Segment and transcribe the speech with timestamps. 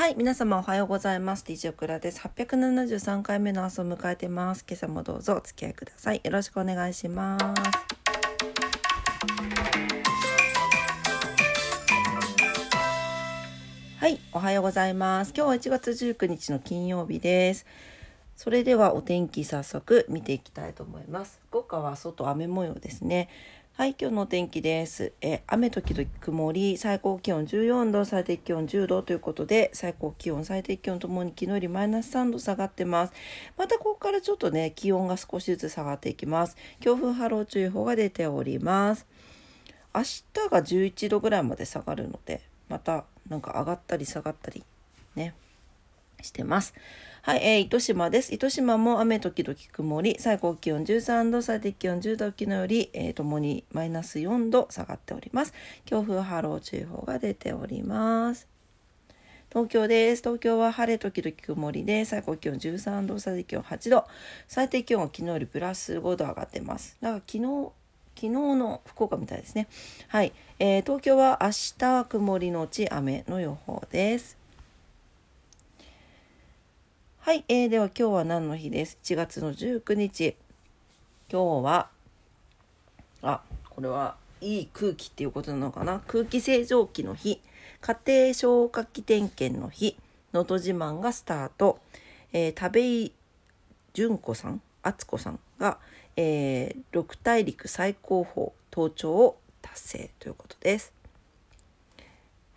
[0.00, 1.44] はい、皆様おはようございます。
[1.46, 2.20] DJ オクラです。
[2.20, 4.64] 873回目の朝を迎えてます。
[4.66, 6.22] 今朝もどうぞお付き合いください。
[6.24, 7.44] よろしくお願いします。
[13.98, 15.34] はい、おはようございます。
[15.36, 17.66] 今日は1月19日の金曜日です。
[18.36, 21.38] それではお天気早速見ていきたいと思います。
[21.50, 23.28] 福岡は外雨模様ですね。
[23.74, 25.14] はい、今日の天気です。
[25.22, 33.14] え、雨時々曇り、最高気温14度、最低気温10度ということで、最高気温、最低気温ともに昨日よりマイナス3度下がってます。
[33.56, 36.58] またここからちょっとね、気温が少しずつ下がっていきます。
[36.80, 39.06] 強風波浪注意報が出ております。
[39.94, 44.62] 明日が11度ぐらいまで下がるので、またなんか上がったり下がったり
[45.14, 45.32] ね、
[46.22, 46.74] してます。
[47.22, 48.34] はい、えー、糸島です。
[48.34, 55.52] 糸島も雨時々曇り、最高気温13度、最低気温10度、昨日より、えー、ともにマイナス4度下がっております。
[55.84, 58.48] 強風波浪注意報が出ております。
[59.50, 60.22] 東京です。
[60.22, 64.04] 東京は晴れ時々曇りで、最高気温13度、最低気温8度、
[64.48, 66.96] 最低気温は昨日よりプラス5度上がってます。
[67.00, 67.72] だから昨日、
[68.14, 69.66] 昨日の福岡みたいですね。
[70.08, 74.39] はい、えー、東京は明日曇りのち雨の予報です。
[77.22, 80.36] はい、えー、では今日は何の日です？1月の19日。
[81.30, 81.90] 今日は、
[83.20, 86.00] あ、これはいい空気っていうことなのかな？
[86.08, 87.42] 空気清浄機の日、
[87.82, 89.98] 家庭消火器点検の日、
[90.32, 91.78] 能登自慢がスタート、
[92.32, 93.12] えー、田部井
[93.92, 95.76] 純子さん、敦子さんが、
[96.16, 100.99] えー、六大陸最高峰登頂を達成ということです。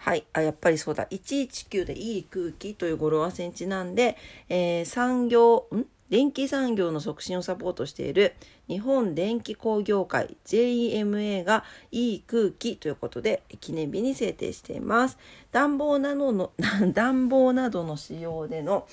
[0.03, 0.25] はい。
[0.33, 1.07] あ、やっぱりそうだ。
[1.09, 4.17] 119でいい空気という語呂合わせにちなんで、
[4.49, 5.85] えー、産業、ん？
[6.09, 8.35] 電気産業の促進をサポートしている
[8.67, 15.17] 日本電気工業会 JEMA がいい空気ということで記念日に制定しています。
[15.53, 16.51] 暖房などの、
[16.93, 18.85] 暖房などの使用での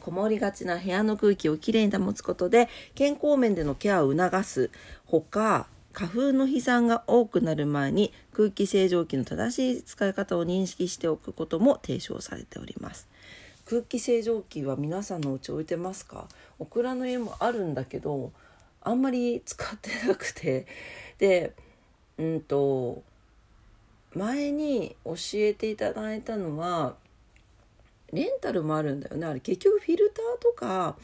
[0.00, 4.70] こもりがちな部屋の空気をきれいに保つことで健康面でのケアを促す
[5.04, 13.08] ほか花粉の飛散が多くなる前に空気清浄機の正しい使い方を認識しておくことも提唱されております。
[13.66, 16.28] 空気清浄機は皆さんのお家置いてますか？
[16.58, 18.32] オクラの家もあるんだけど
[18.80, 20.66] あんまり使ってなくて。
[21.18, 21.52] で
[22.16, 23.02] うんと
[24.14, 26.94] 前に教えていただいたのは
[28.12, 29.26] レンタルもあるんだよね。
[29.26, 30.96] あれ結局フィルターとか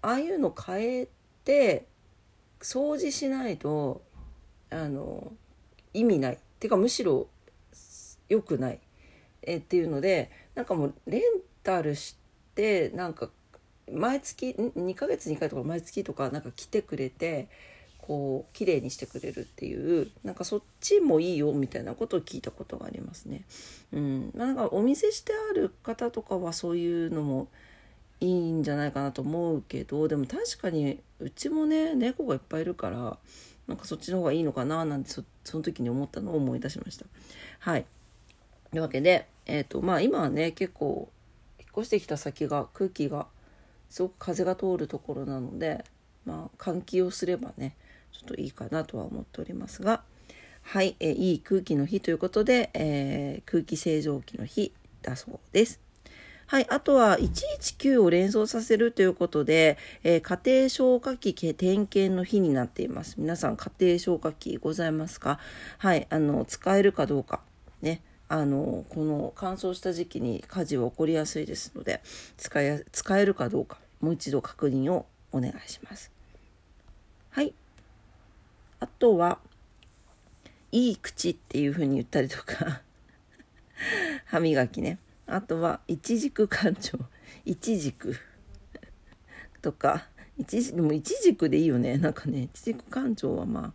[0.00, 1.08] ああいうの変え
[1.44, 1.86] て
[2.60, 4.00] 掃除しないと
[4.70, 5.32] あの
[5.94, 6.34] 意味ない。
[6.34, 7.28] っていうかむしろ
[8.28, 8.80] 良くない。
[9.42, 11.22] えっていうのでなんかもうレン
[11.62, 12.16] タルし
[12.54, 13.30] てなんか
[13.92, 17.48] 毎月2ヶ月に1回とか毎月とかなんか来てくれて
[17.98, 23.44] こう綺麗にしてくれるっていうなんかそっちもいいよみたいなことを聞いたことがありますね。
[23.92, 24.32] うん。
[24.34, 27.48] まあ、なんかお店してある方とかはそういうのも
[28.20, 33.18] いいんじゃないかなと思うけどでも確かにうちもね猫がいっぱいいるから
[33.68, 35.22] なんかそっちの方がいいのかななんてそ
[35.56, 37.06] の時に思ったのを思い出しました。
[37.60, 37.84] はい。
[38.70, 41.10] というわけで、えっ、ー、とまあ今はね結構
[41.58, 43.26] 引っ越してきた先が空気が
[43.90, 45.84] すごく風が通るところなので
[46.24, 47.76] まあ換気をすればね
[48.12, 50.02] ちょっといいかなとは思っておりますが
[50.62, 55.87] はい、えー、いい空気の日ということで、えー、空気清浄機の日だそうです。
[56.50, 56.66] はい。
[56.70, 63.16] あとは、119を連想させるということで、えー、家庭消火器点検の日になっています。
[63.18, 65.38] 皆さん、家庭消火器ございますか？
[65.76, 66.06] はい。
[66.08, 67.42] あの、使えるかどうか。
[67.82, 68.00] ね。
[68.28, 72.00] あの、この乾燥した時期に火事は起こりやすいですので、
[72.38, 76.10] 使え、使えるかどうか、もう一度確認をお願いします。
[77.28, 77.52] はい。
[78.80, 79.38] あとは、
[80.72, 82.80] いい口っていう風に言ったりとか、
[84.24, 84.98] 歯磨きね。
[85.28, 86.98] あとは、いちじく館長。
[87.44, 88.16] いちじく。
[89.60, 90.06] とか、
[90.38, 91.98] いちでもいちじくでいいよね。
[91.98, 93.72] なんかね、いちじく館長はまあ。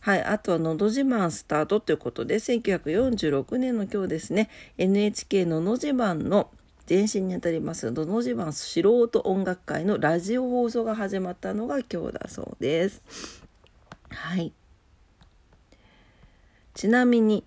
[0.00, 0.22] はい。
[0.22, 4.48] あとは、のど自慢スタートということで、1946年の今日ですね、
[4.78, 6.50] NHK のの自慢の
[6.88, 13.02] 前身にあたります、のど自慢素人音楽会のラジオ放送が始まったのが今日だそうです。
[14.10, 14.52] はい。
[16.74, 17.42] ちなみに、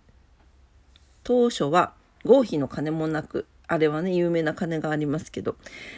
[1.24, 1.94] 当初は、
[2.30, 5.56] 合否の金もなく、あれはね、有名な金がありますけど、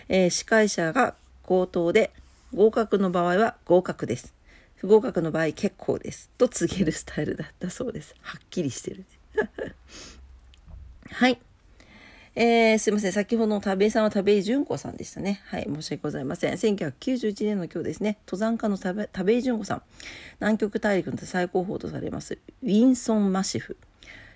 [0.08, 1.14] えー、司会者が
[1.44, 2.14] 口頭で、
[2.54, 4.34] 合格の場合は合格です。
[4.76, 6.30] 不合格の場合結構です。
[6.38, 8.16] と告げるスタイルだったそうです。
[8.22, 9.04] はっきりしてる。
[11.12, 11.38] はい。
[12.34, 13.12] えー、すいません。
[13.12, 15.42] 先ほどの田部井さんは田部井純子さんでしたね。
[15.48, 15.66] はい。
[15.70, 16.54] 申し訳ございません。
[16.54, 19.82] 1991年の今日ですね、登山家の田部井純子さん。
[20.40, 23.76] 南極大陸の最高峰とされます、ウィンソンマシフ。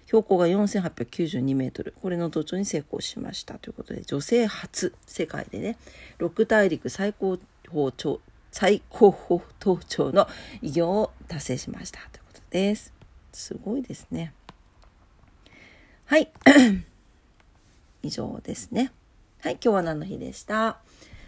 [0.05, 1.93] 標高が4892メートル。
[2.01, 3.55] これの登頂に成功しました。
[3.55, 5.77] ということで女性初世界でね
[6.19, 7.37] 6大陸最高
[7.71, 8.21] 峰頂
[8.51, 10.27] 最高峰登頂の
[10.61, 11.99] 偉業を達成しました。
[12.11, 12.93] ということです。
[13.33, 14.33] すごいですね。
[16.05, 16.31] はい。
[18.03, 18.91] 以上ですね。
[19.41, 20.79] はい今日は何の日でした？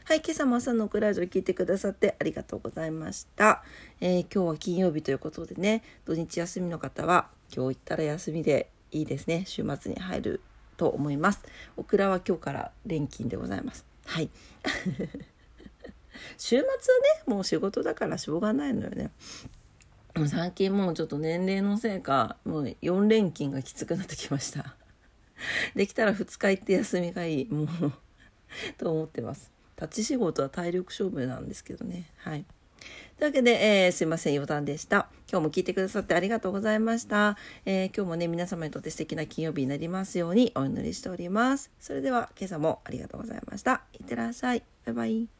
[0.08, 3.62] はい、今朝も朝のクラジオ聞いてくださってありがとうございました。
[4.00, 9.44] えー、今日は金曜日ということでね、土日休みの方は今日行ったら休みでいいですね。
[9.46, 10.42] 週末に入る
[10.78, 11.44] と思います。
[11.76, 13.86] オクラは今日から連勤でございます。
[14.06, 14.30] はい。
[16.40, 16.74] 週末はね、
[17.26, 19.12] もう仕事だからしょうがないのよね。
[20.28, 24.78] 最近もうちょっと年齢のせいか、もう4連勤がきつくなってきました。
[25.76, 27.46] できたら2日行って休みがいい。
[27.52, 27.68] もう
[28.78, 29.57] と思ってます。
[29.80, 32.10] 立ち仕事は体力勝負なんですけどね。
[32.18, 32.46] はい。
[33.18, 35.10] というわけで、えー、すいません、余談でした。
[35.30, 37.36] 今日も聞いてくださってありがとうございました。
[37.66, 41.72] えー、今日もね、皆様にとって素敵な金曜日になりますようにお祈りしております。
[41.80, 43.82] それでは、今朝もありがとうございました。
[43.94, 44.64] いってらっしゃい。
[44.86, 45.37] バイバイ。